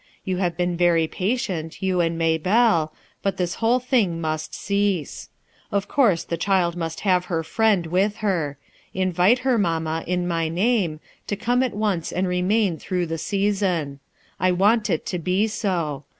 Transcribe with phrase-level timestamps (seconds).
[0.25, 5.29] You have been very patient, you and Maybelle, but this whole thing must cease.
[5.71, 8.57] Of course the child must have her friend with her.
[8.95, 13.99] Invite her, mamma, in my name, to come at once and remain through the season.
[14.39, 16.05] I want it to be so.